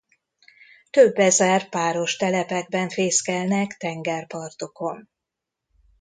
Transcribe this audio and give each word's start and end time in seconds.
Több 0.89 1.15
ezer 1.17 1.69
páros 1.69 2.15
telepekben 2.15 2.89
fészkelnek 2.89 3.77
tengerpartokon. 3.77 5.09